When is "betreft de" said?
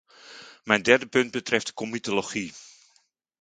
1.31-1.73